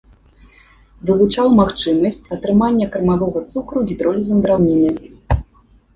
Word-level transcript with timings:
Вывучаў 1.09 1.47
магчымасць 1.59 2.19
атрымання 2.37 2.89
кармавога 2.95 3.39
цукру 3.53 3.77
гідролізам 3.91 4.37
драўніны. 4.47 4.91